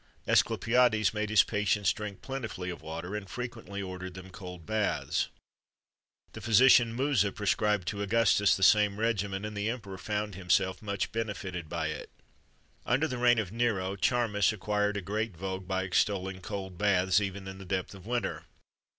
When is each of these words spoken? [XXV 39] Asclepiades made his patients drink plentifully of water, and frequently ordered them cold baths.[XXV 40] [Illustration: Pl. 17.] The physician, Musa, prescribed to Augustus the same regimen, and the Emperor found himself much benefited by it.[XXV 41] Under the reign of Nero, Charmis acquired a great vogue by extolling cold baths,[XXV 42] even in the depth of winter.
[XXV 0.25 0.25
39] 0.25 0.33
Asclepiades 0.33 1.13
made 1.13 1.29
his 1.29 1.43
patients 1.43 1.93
drink 1.93 2.23
plentifully 2.23 2.71
of 2.71 2.81
water, 2.81 3.15
and 3.15 3.29
frequently 3.29 3.83
ordered 3.83 4.15
them 4.15 4.31
cold 4.31 4.65
baths.[XXV 4.65 6.33
40] 6.33 6.33
[Illustration: 6.33 6.33
Pl. 6.33 6.33
17.] 6.33 6.33
The 6.33 6.41
physician, 6.41 6.95
Musa, 6.95 7.31
prescribed 7.31 7.87
to 7.89 8.01
Augustus 8.01 8.57
the 8.57 8.63
same 8.63 8.99
regimen, 8.99 9.45
and 9.45 9.55
the 9.55 9.69
Emperor 9.69 9.99
found 9.99 10.33
himself 10.33 10.81
much 10.81 11.11
benefited 11.11 11.69
by 11.69 11.89
it.[XXV 11.89 12.83
41] 12.85 12.93
Under 12.95 13.07
the 13.07 13.17
reign 13.19 13.37
of 13.37 13.51
Nero, 13.51 13.95
Charmis 13.95 14.51
acquired 14.51 14.97
a 14.97 15.01
great 15.01 15.37
vogue 15.37 15.67
by 15.67 15.83
extolling 15.83 16.41
cold 16.41 16.79
baths,[XXV 16.79 17.17
42] 17.17 17.23
even 17.23 17.47
in 17.47 17.59
the 17.59 17.65
depth 17.65 17.93
of 17.93 18.07
winter. 18.07 18.45